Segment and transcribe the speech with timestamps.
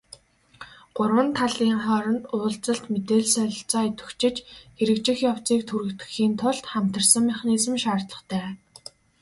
[0.95, 4.35] Гурван талын хооронд уулзалт, мэдээлэл солилцоо идэвхжиж,
[4.77, 8.45] хэрэгжих явцыг түргэтгэхийн тулд хамтарсан механизм шаардлагатай.